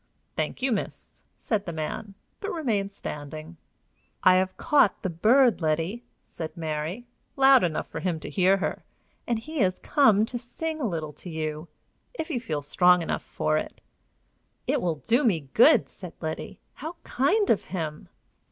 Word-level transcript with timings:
"Thank 0.35 0.63
you, 0.63 0.71
miss," 0.71 1.21
said 1.37 1.67
the 1.67 1.71
man, 1.71 2.15
but 2.39 2.49
remained 2.51 2.91
standing. 2.91 3.57
"I 4.23 4.37
have 4.37 4.57
caught 4.57 5.03
the 5.03 5.11
bird, 5.11 5.61
Letty," 5.61 6.03
said 6.25 6.57
Mary, 6.57 7.05
loud 7.35 7.63
enough 7.63 7.85
for 7.87 7.99
him 7.99 8.19
to 8.21 8.29
hear; 8.31 8.81
"and 9.27 9.37
he 9.37 9.59
is 9.59 9.77
come 9.77 10.25
to 10.25 10.39
sing 10.39 10.81
a 10.81 10.87
little 10.87 11.11
to 11.11 11.29
you 11.29 11.67
if 12.15 12.31
you 12.31 12.39
feel 12.39 12.63
strong 12.63 13.03
enough 13.03 13.21
for 13.21 13.59
it." 13.59 13.79
"It 14.65 14.81
will 14.81 14.95
do 14.95 15.23
me 15.23 15.49
good," 15.53 15.87
said 15.87 16.13
Letty. 16.19 16.59
"How 16.73 16.95
kind 17.03 17.51
of 17.51 17.65
him!" 17.65 18.09